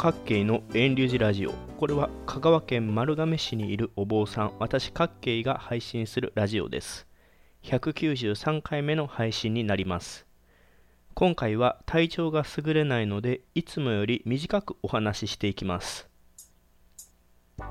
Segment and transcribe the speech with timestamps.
[0.00, 1.50] 各系の遠流寺ラジオ。
[1.76, 4.52] これは香川県丸亀市にいるお坊さん。
[4.60, 7.08] 私各系が配信するラジオです。
[7.64, 10.24] 193回目の配信になります。
[11.14, 16.08] 今回は体調が優れないのでいつもより短くお話ししていきます。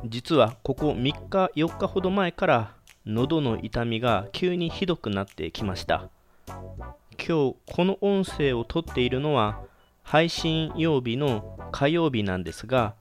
[0.03, 2.73] 実はここ3日4日ほど前から
[3.05, 6.09] 喉の痛みが急にひどくなってきました。
[6.45, 6.57] 今
[7.15, 9.61] 日この音声を撮っているのは
[10.09, 12.95] 配信曜日の火曜日なんですが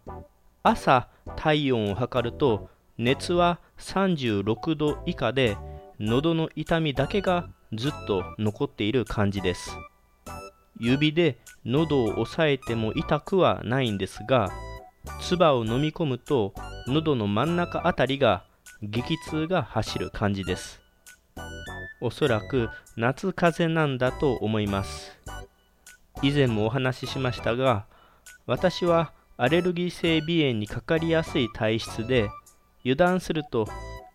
[0.64, 5.56] 朝体温を測ると熱は36度以下で
[6.00, 9.70] 喉の痛みだけがずっと残っている感じです。
[10.80, 14.50] 指で喉を押さえても痛くはないんですが
[15.20, 16.54] 唾を飲み込むと
[16.88, 18.42] 喉の真ん中あたりが
[18.82, 20.80] 激痛が走る感じです。
[22.00, 25.16] おそらく夏風邪なんだと思います。
[26.22, 27.86] 以前もお話ししましたが
[28.46, 32.28] 私はアレルギー性鼻炎にかかりやすい体質で
[32.80, 33.66] 油断すると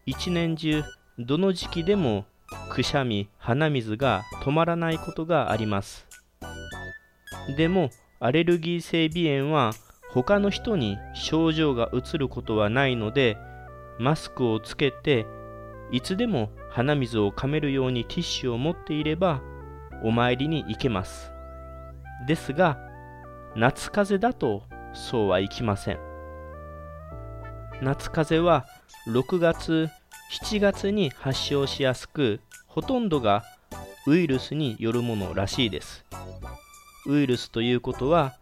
[0.06, 0.84] 一年中
[1.20, 2.26] どの時期でも
[2.70, 6.08] くしゃみ鼻水が止まらないことがあります。
[7.58, 9.72] でもアレルギー性鼻炎は
[10.10, 13.38] 他の人に症状がうつることはないので
[14.00, 15.26] マスクをつけて
[15.92, 19.42] いつでも鼻水をかめるようにティッシュを持っていれば
[20.04, 21.32] お参りに行けます。
[22.28, 22.78] ですが
[23.56, 26.00] 夏風邪だとそうはいきません。
[27.82, 28.66] 夏風邪は
[29.08, 29.90] 6月
[30.32, 33.44] 7月に発症しやすくほとんどが
[34.08, 36.06] ウイルスによるものらしいです。
[37.08, 38.36] ウイルスということは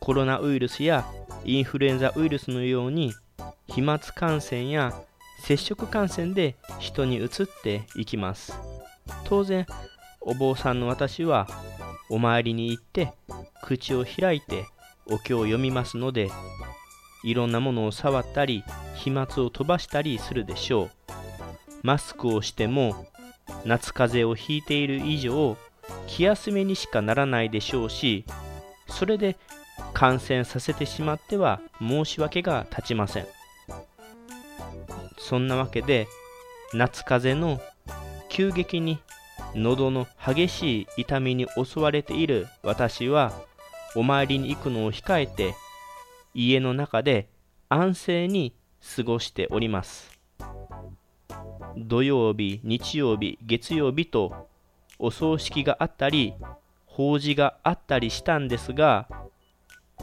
[0.00, 1.04] コロナウイルスや
[1.44, 3.12] インフルエンザウイルスのように
[3.66, 4.94] 飛沫感染や
[5.42, 8.58] 接触感染で人にうつっていきます。
[9.24, 9.66] 当然
[10.20, 11.48] お坊さんの私は
[12.10, 13.12] お参りに行って
[13.62, 14.66] 口を開いて
[15.06, 16.30] お経を読みますので
[17.24, 18.64] いろんなものを触ったり
[18.94, 20.90] 飛沫を飛ばしたりするでしょう。
[21.82, 23.06] マスクをしても
[23.64, 25.56] 夏風邪をひいている以上
[26.06, 28.24] 気休めにしかならないでしょうし
[28.88, 29.36] それで
[29.94, 33.26] 感染させてしまっては申し訳が立ちません。
[35.18, 36.08] そんなわけで
[36.72, 37.60] 夏風邪の
[38.28, 38.98] 急激に
[39.54, 43.32] 喉の激しい痛みに襲われている私は
[43.96, 45.54] お参りに行くのを控えて
[46.34, 47.28] 家の中で
[47.68, 48.54] 安静に
[48.96, 50.18] 過ごしております。
[51.76, 54.48] 土曜日日曜日月曜日と
[54.98, 56.34] お葬式があったり
[56.86, 59.08] 法事があったりしたんですが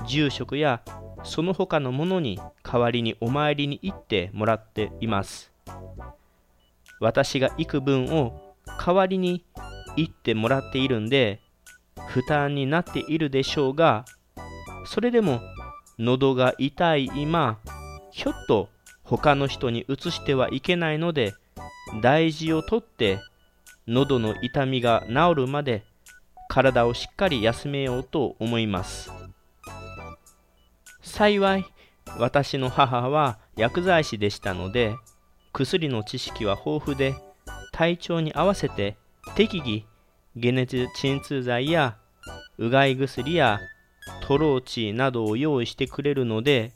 [0.08, 0.82] 住職や
[1.24, 5.52] その他のものに代わりにお参りに行ってもらっています。
[7.00, 8.45] 私が行く分を
[8.84, 9.46] 代わりに
[9.96, 11.41] 行ってもらっているんで
[12.09, 14.06] 負担になっているでしょうが
[14.86, 15.41] それでも
[15.97, 17.59] 喉が痛い今
[18.12, 18.69] ひょっと
[19.03, 21.34] 他の人にうつしてはいけないので
[22.02, 23.19] 大事をとって
[23.88, 25.84] 喉の痛みが治るまで
[26.50, 29.12] 体をしっかり休めようと思います。
[31.02, 31.66] 幸い
[32.18, 34.96] 私の母は薬剤師でしたので
[35.53, 37.16] 薬の知識は豊富で
[37.75, 38.96] 体調に合わせて
[39.36, 39.86] 適宜
[40.41, 41.97] 解熱鎮痛剤や
[42.58, 43.59] うがい薬や
[44.25, 46.72] トローチなどを用意してくれるので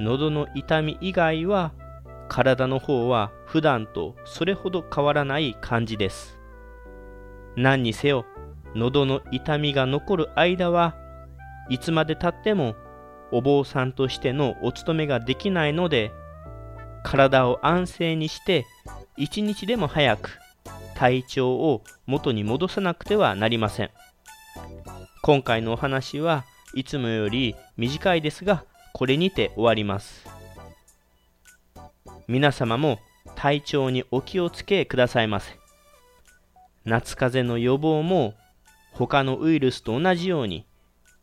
[0.00, 1.72] 喉の痛み以外は
[2.28, 6.40] 体の方は普段とそれほど変わらない感じです。
[7.54, 8.26] 何にせよ
[8.74, 10.96] 喉の痛みが残る間は
[11.68, 12.74] いつまでたっても
[13.30, 16.10] お坊さんとしてのお勤めができないので
[17.04, 18.66] 体を安静にして
[19.16, 20.38] 一日でも早く
[20.94, 23.90] 体調を元に戻さなくてはなりません。
[25.22, 26.44] 今回のお話は
[26.74, 30.26] いつもより短いですがこれにて終わります。
[32.26, 32.98] 皆様も
[33.36, 35.58] 体調にお気をつけくださいませ。
[36.84, 38.34] 夏風邪の予防も
[38.92, 40.66] 他のウイルスと同じように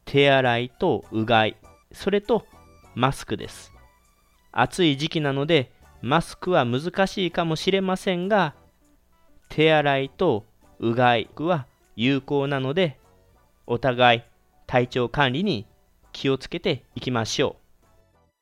[0.06, 1.58] 手洗いとうがい
[1.92, 2.46] それと
[2.96, 3.72] マスクです。
[4.52, 5.72] 暑い時期なので
[6.02, 8.56] マスクは難しいかもしれませんが
[9.50, 10.46] 手洗いと
[10.80, 12.98] うがいは有効なので
[13.68, 14.24] お互い
[14.66, 15.68] 体調管理に
[16.12, 17.61] 気をつけていきましょう。